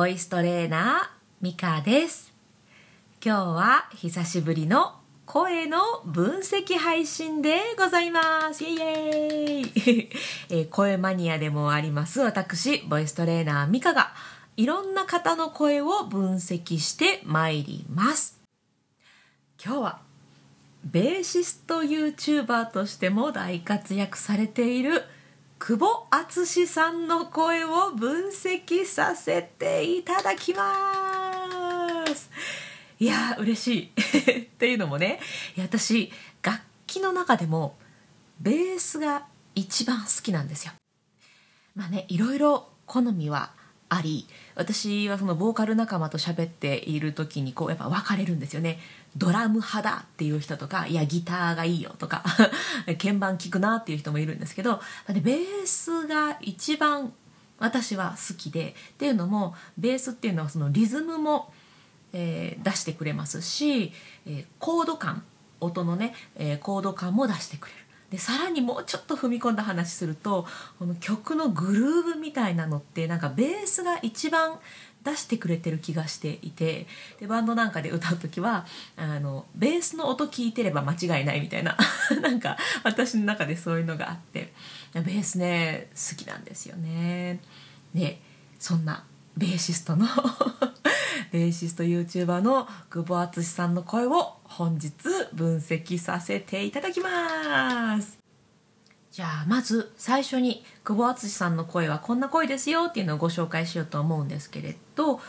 [0.00, 2.32] ボイストレーナーミカです。
[3.22, 4.94] 今日は久しぶりの
[5.26, 8.64] 声の分析配信でございます。
[8.64, 10.08] イエーイ、
[10.48, 14.14] えー声マニアでもあります私ボイストレーナーミカが
[14.56, 18.40] いろんな方の声を分析してまいります。
[19.62, 20.00] 今日は
[20.82, 25.04] ベーシスト YouTuber としても大活躍されている
[25.62, 32.30] 久保敦さんの声を分析させていただきます。
[32.98, 33.92] いや嬉し
[34.34, 34.40] い。
[34.40, 35.20] っていうのもね
[35.54, 36.10] いや私
[36.42, 37.76] 楽器の中でも
[38.40, 40.72] ベースが一番好きなんですよ。
[41.76, 43.52] まあねいろいろ好みは
[43.90, 48.78] あり私はそのボーカル仲間と喋っている時にこうやっぱ分かれるんですよね。
[49.16, 52.22] ドラム派だっていう人とかいやギターがいいよとか
[53.02, 57.12] 鍵盤聴くなっていう人もいるんですけどでベースが一番
[57.58, 61.52] 私は好きでっていうのもベースっていうのはそのリズムも、
[62.12, 63.92] えー出してくれますし、
[64.26, 65.24] えーコード感
[65.60, 67.89] 音のね、えーコード感も出してくれる。
[68.10, 70.46] でさらにもうちょっと踏み込んだ話すると
[70.78, 74.58] この曲のグルーヴみたいなのってなんかベースが一番
[75.04, 76.86] 出してくれてる気がしていて
[77.18, 81.76] でバンドなんかで歌う時はあのベースの音聞いてれば間違いないみたいな
[82.20, 84.52] なんか私の中でそういうのがあって
[84.94, 87.40] ベースね好きなんですよね。
[87.94, 88.20] で
[88.58, 89.04] そんな
[89.36, 90.06] ベーシストの
[91.32, 94.92] ベーシスト YouTuber の久保敦さんの声を本日
[95.32, 98.18] 分析させていただきます
[99.12, 105.20] じゃあまず最初に久保敦さんの声はこんな声ですよっていうのをご紹介しようと思うんですけれど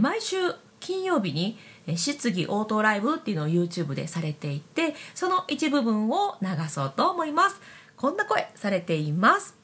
[0.00, 0.36] 毎週
[0.80, 1.58] 金曜日に
[1.96, 7.60] 質疑応答ライブっていうのを YouTube でされていてその一部分を流そうと思います
[7.96, 9.60] こんな声されています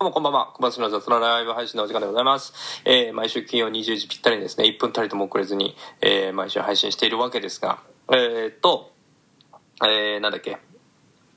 [0.00, 0.52] どうもこんばんは。
[0.54, 2.52] 小松の雑なライブ配信のお時間でございます。
[2.84, 8.92] えー、毎週金曜20時ぴったりにですね、1分たりとも遅れずに、えー、毎週配信しているわけですが、えーっと、
[9.82, 10.58] えー、なんだっけ。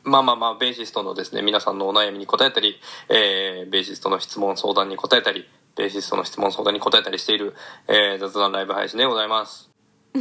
[0.03, 2.79] まあまあまあ、ベーシストのですね、皆さんのお悩みに答えたり、
[3.09, 7.53] えー、ベーシストの質問相談に答えたり、ベーシストの質問相談に答えたりしている、
[7.87, 9.69] えー、雑談ライブ配信でございます。
[10.13, 10.19] は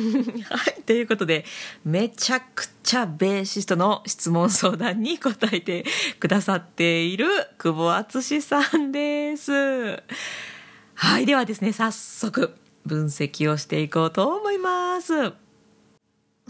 [0.78, 1.44] い、ということで
[1.84, 5.84] めちゃくちゃベーシストの質問相談に答えて
[6.20, 7.26] くださっている
[7.58, 9.50] 久保敦さんです。
[10.94, 12.54] はい、ではですね早速
[12.86, 15.32] 分析をしていこうと思います。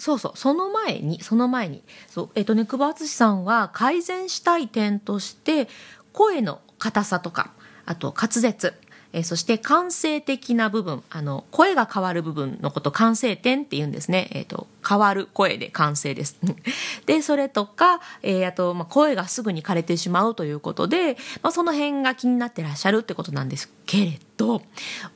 [0.00, 1.82] そうそうその前にその前に。
[2.08, 5.68] そうえっとね久保敦さんは改善したい点として
[6.12, 7.52] 声の硬さとか
[7.84, 8.74] あと滑舌
[9.12, 16.38] えーそして感性的な部分あの声が変わる部分のこと感性点って言うんですね、えー、と変わる声で感性です。
[17.06, 24.62] でそれとか、えーあと、まあ、声がすぐに枯れてしまうということで、まあ、その辺が気になってらっしゃるってことなんですけれど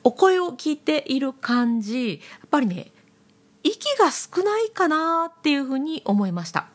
[0.03, 2.91] お声を聞いている感じやっぱりね
[3.65, 6.67] 息が少ないかなっていうふうに思いました。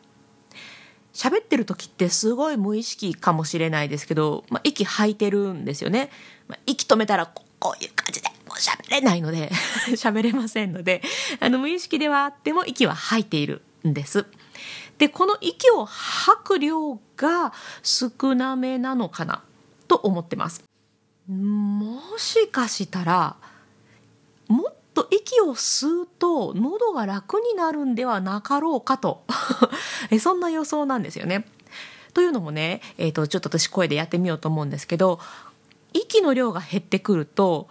[1.13, 6.09] 喋ってる時ってすごい無意識かもしれないですけど、まあ、息吐いてるんですよね、
[6.47, 9.49] まあ、息止めたらここういう感じでもう喋れないので
[9.97, 11.01] 喋れませんので
[11.41, 14.25] あの無意識ではあっても息は吐いているんです。
[14.97, 17.53] でこの息を吐く量が
[17.83, 19.43] 少なめなのかな
[19.87, 20.63] と思ってます。
[21.27, 23.35] もしかしたら
[24.93, 29.23] と息を吸うと喉が楽になるんではなかろうかと。
[30.19, 31.47] そんな予想なんですよね。
[32.13, 35.19] というのもね、えー、とちょっと私声でやってみようと思うんですけど
[35.93, 37.69] 息の量が減ってくると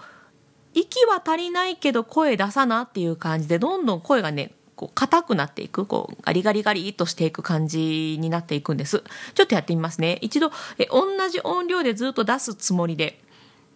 [0.72, 5.84] 息は足りないけど声出さなっていう感じでどんどん声がねこう硬くなっていく。
[5.84, 9.04] こうガリガリガリっとしていく感じになっていくんです。
[9.34, 10.19] ちょっとやってみますね。
[10.22, 13.20] 一度え同じ音量でずっと出すつもりで。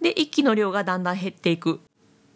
[0.00, 1.80] で息の量がだんだん減っていく。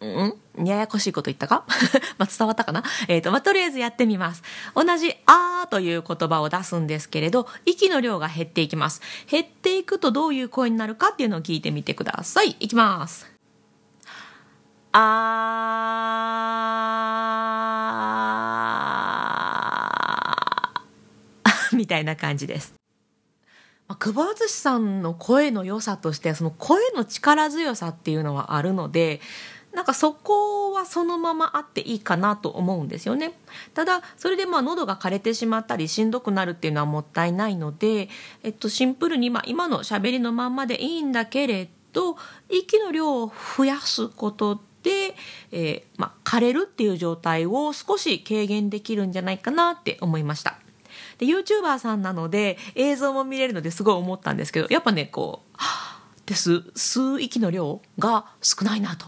[0.05, 0.33] ん？
[0.65, 1.65] ややこしいこと言ったか？
[2.17, 2.83] まあ伝わったかな？
[3.07, 4.43] えっ、と、まあ、とりあえずやってみます。
[4.75, 9.01] 同じ、あーという言葉を出すんですけれど、息の量が減っていきます。
[9.29, 12.55] 減っていくとどういう声になるかっていうのを聞いてみてください。
[12.59, 13.27] いきます。
[14.91, 22.73] あー みたいな感じです。
[23.87, 29.19] まあ久保敦さんの声の良さとしてはその声の力強さっていうのはあるので
[29.73, 33.33] なんかそこはそのままあっていいかなと思うんですよね
[33.73, 38.09] ただそれでまあ喉が枯れてしまったりしんどくなるっていうのはもったいないので、
[38.43, 42.17] えっと、シンプルにまあ今の喋りのまんまでいいんだけれど
[42.49, 45.15] 息の量を増やすことで、
[45.51, 50.57] えーまあ、枯れるっていう状態を少し軽減できるんじゃないかなって思いました。
[51.17, 59.07] で YouTuber さんなので映像も見れるのですごい思ったんですけどやっぱねこうはぁって吸う息の量が少ないなと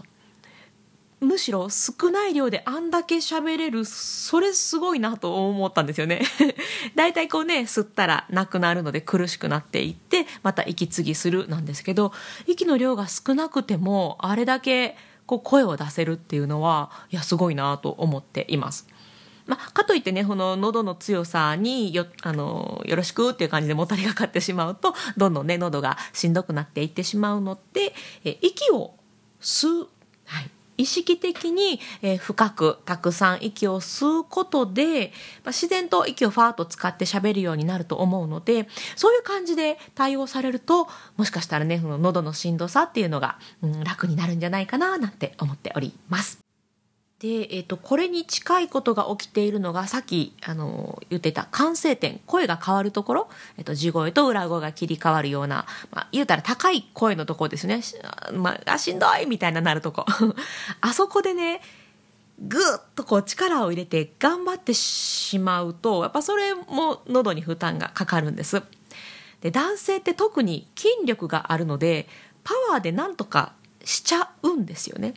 [1.22, 6.22] むしろ少ない量であんだけ喋れるそれすごいなと思ったんですよね
[6.96, 12.12] だいたいこうね吸ったらなくなるので苦しくなっていってまた息継ぎするなんですけど
[12.46, 14.96] 息の量が少なくてもあれだけ
[15.26, 18.88] こう声を出せるっていうのはいやすごいなと思っています。
[19.46, 27.92] まあ、かといってねこの喉の強さによあのよろしくっていう感じでもたれがかってしまうとどんどんね喉がしんどくなっていってしまうので
[28.24, 28.94] え息を
[29.40, 29.88] 吸う、
[30.82, 35.12] 意識的に、えー、深くたくさん息を吸うことで、
[35.44, 46.41] まあ、自然と息をファーッと使って喋るようになると思うのでそういう感じで対応されるともしかしたらねその喉のしんどさっていうのが、うん、楽になるんじゃないかななんて思っております。
[47.22, 53.28] で、えーと、これに近いことが起きているのがさっきあの言ってた完成点声が変わるところ、
[53.58, 57.80] えーと、地声と裏声が切り替わるような、まあ、言うたら高い声のところですね、
[58.32, 60.04] ま、あしんどいみたいななるとこ
[60.82, 61.60] あそこでね
[62.40, 62.60] ぐっ
[62.96, 68.62] とこう力を入れて頑張ってしまうとやっぱそれも喉に負担がかかるんです。
[69.42, 72.08] で男性って特に筋力があるので
[72.42, 73.52] パワーでなんとか
[73.84, 75.14] しちゃうんですよね。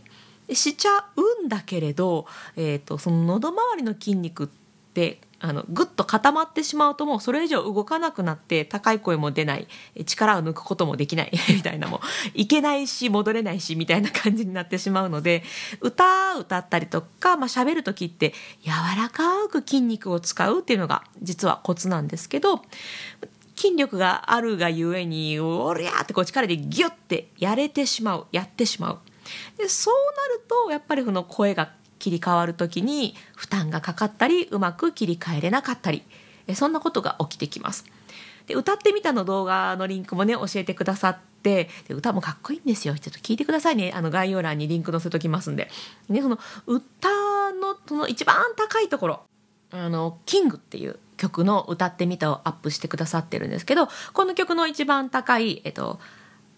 [0.52, 2.26] しちゃうんだけれど、
[2.56, 4.48] えーと、その喉周りの筋肉っ
[4.94, 9.68] てあのぐっと固まってしまうともうそれ以上動かなくなって高い声も出ない
[10.06, 12.02] 力を抜くこともできない みたいなも
[12.34, 15.44] いけないし戻れないしみたいな感じになってしまうので
[15.82, 18.34] 歌歌ったりとか、まあ、喋る時って
[18.64, 22.64] 柔らかく筋肉を使うっていうのが実はコツなんですけど
[23.56, 29.00] 筋力があるがゆえにおりゃってこう力でギュッてやれてしまうやってしまう。
[29.58, 29.94] でそう
[30.30, 36.04] なるとやっぱりその声が切り替わる時に負担がかかったりうまく切り替えれなかったり
[36.54, 37.86] そんなことが起きてきます。
[38.48, 42.94] で歌ってみたの動画のリンクもね教えてくださってで歌もかっこいいんですよ。
[42.98, 43.92] ちょっと聞いてくださいね。
[43.96, 45.70] あの概要欄にリンク載せときますんで、
[46.10, 46.38] ね、その
[46.68, 47.10] 歌
[47.54, 49.22] のその一番高いところ
[49.72, 56.00] あのキングっていう曲の歌ってみたをアップしてくださってるんですけどこの曲の一番高い、えっと、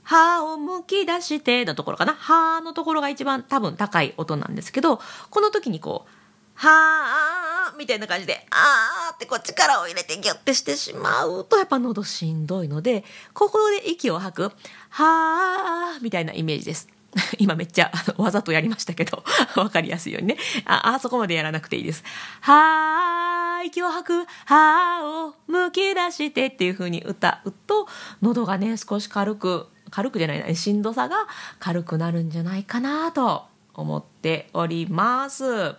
[0.07, 2.13] 歯をむき出してのところかな。
[2.13, 6.09] 歯のところが一番多分高い音なんですけど、この時にこう、
[6.55, 14.51] はーみたいな感じで、あーってこう力を入れてギュッてしてしまうとやっぱ喉しんどいので、ここで息を吐く、
[14.91, 16.87] はーみたいなイメージです。
[17.37, 19.25] 今めっちゃわざとやりましたけど、
[19.61, 20.37] わかりやすいようにね。
[20.63, 22.05] あ、あそこまでやらなくていいです。
[22.39, 27.89] はー、息を吐く、はーをむき出してっていう風に歌うと、
[28.21, 31.27] 喉がね、少し軽く軽くじゃないなしんどさが
[31.59, 35.75] 軽くなるんじゃないかなと思っております。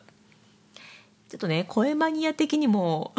[1.29, 3.13] ちょっとね声マニア的にも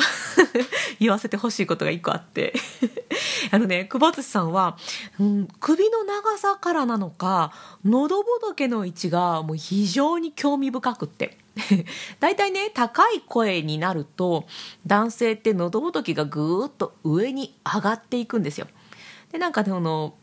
[0.99, 2.53] 言わせてほしいことが一個あって。
[3.51, 4.77] あのね久保津さんは、
[5.19, 7.51] うん、首の長さからなのか
[7.83, 11.37] 喉仏の位置がもう非常に興味深くって。
[12.19, 14.45] 大体ね高い声になると
[14.87, 18.67] 男性って喉仏がぐーっと上に上がっていくんですよ。
[19.31, 20.15] でなんかねあの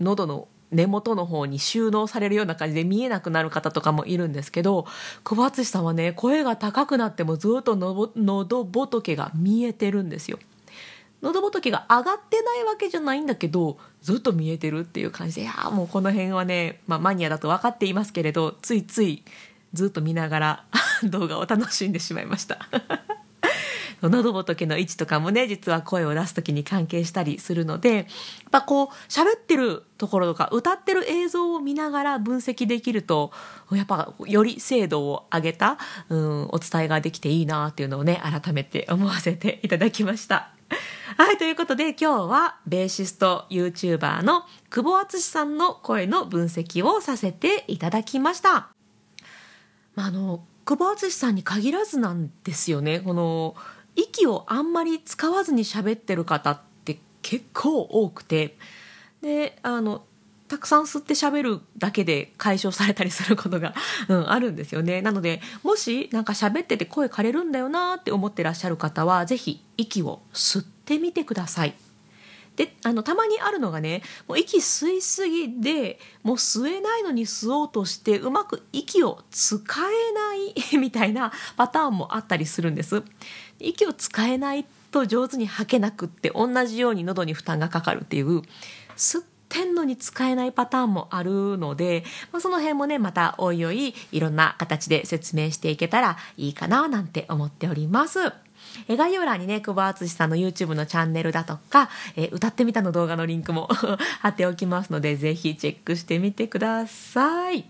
[0.00, 4.86] 喉の根元の方に収納されるような感じで見えなくなる方とかもいるんですけど
[5.24, 10.38] 小松さんはね声が高くなってもずっと喉仏が見えてるんですよ。
[11.20, 19.24] 喉仏が上がってないわけじゃないんだけどずっと見えてるっていう感じでいやもうこの辺はね、まあ、マニアだと分かっていますけれどついつい
[19.72, 20.64] ずっと見ながら
[21.02, 22.68] 動画を楽しんでしまいました。
[24.08, 28.04] 喉仏の位置とかもね実は声を出す時に関係したりするのでやっ
[28.50, 33.32] ぱこう喋ってるところとか歌ってる映像を見ながら分析できると
[33.72, 35.78] やっぱより精度を上げた、
[36.08, 40.50] うん、お伝えができていいなっていうのをね改めて思わせていただきました。
[41.16, 48.68] はい、ということで今日はベーシスト YouTuber の久保敦さんの声の分析をさせていただきました。
[49.94, 53.56] まあ、の久保敦さんに限らずなんですよねこの
[53.98, 58.56] 息をあんまり使わずに喋ってる方って結構多くて
[59.20, 60.04] であの
[60.46, 63.74] たくさん吸って喋るだけで解消されたりすることが、
[64.08, 71.74] うん、あるんですよねなのでもしなんか喋ってて声枯れるんだよなって思ってらっしゃる方は是非息を吸ってみてください。
[72.58, 80.34] であのたまにあるのがねもう息吸いすぎでもう吸えないのに吸おうとしてうまく息を使えな
[80.74, 83.04] いみたいなパターンもあったりするんです
[83.60, 88.42] 息を使えないと上手に吐けなくって同じように喉に負担がかかるっていう
[88.96, 98.32] 吸ってんのに使えないパターンもあるので、まあ、その辺もねまたおいおいいろんな形で説明していけたらいいかななんて思っております。
[98.88, 103.68] え概要欄にね、久保敦さんの YouTube のチャンネルだとか、え歌ってみたの動画のリンクも
[104.20, 107.64] 貼っておきますので、ぜひチェックしてみてください。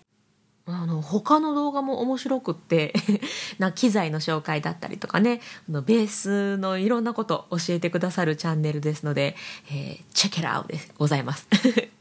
[0.71, 2.93] あの他の動画も面白くって
[3.59, 9.35] な機材の紹介だったりとかねのベースのいろんなこと教えてくださるチャンネルですので、
[9.71, 11.49] えー、チェケラウでございます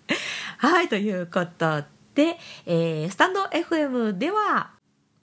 [0.59, 4.71] はいということで、えー、スタンド FM では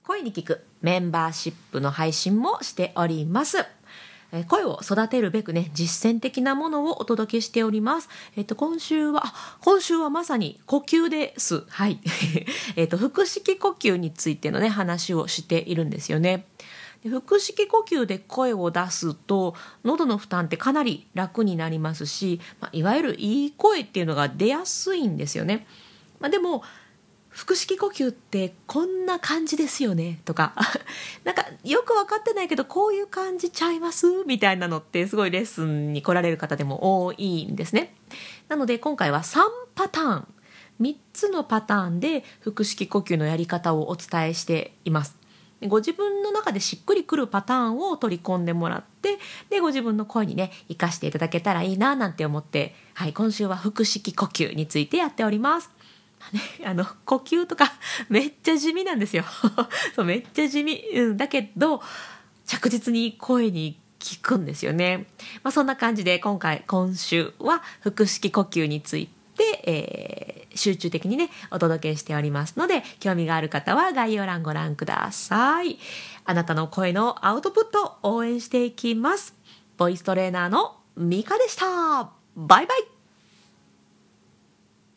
[0.07, 3.65] 声に聞くメンバーシップの配信もしております
[4.47, 8.09] 声を育てるべくね、実践的なものをお届けしております。
[8.35, 9.23] えっと、今週は、
[9.61, 11.63] 今週はまさに呼吸です。
[11.69, 12.01] はい。
[12.75, 16.45] えっと、腹式呼吸についてのね、話をしているんですよね。
[17.03, 25.65] 腹式呼吸で声を出すと喉の負担ってかなり楽になりますし、まあ、いわゆるいい声っていうのが出やすいんですよね。
[26.19, 26.63] まあ、でも
[27.35, 30.21] 腹式呼吸ってこんな感じですよね？
[30.23, 30.53] とか。
[31.25, 34.07] なんかよく分かってないけどこういう感じちゃいます？
[34.25, 37.93] みたいなのってすごいレッスンに来られる方でも多いんですね。
[38.47, 39.41] なので今回は3
[39.75, 40.27] パターン。
[40.79, 45.17] 3つのパターンで腹式呼吸のやり方をお伝えしています。
[45.67, 55.71] ご自分の中でしっくりくるパターンを取り込んでもらってでご自分の声にね生かしていただけたらいいななんて思って、はい、今週は腹式呼吸についてやっております、
[56.65, 57.73] あの呼吸とか
[58.09, 59.23] めっちゃ地味なんですよ。
[59.95, 61.81] そうめっちゃ地味、うん、だけど
[62.45, 65.07] 着実に声に効くんですよね、
[65.41, 75.79] まあ、そんな感じで今回今週は腹式呼吸について、えー、集中的にねお届けしておりますので興味がある方は概要欄ご覧ください。
[76.25, 79.35] あなたの声のアウトプット応援していきます。
[79.77, 82.09] ボイストレーナーのミカでした。
[82.35, 82.94] バイバイ。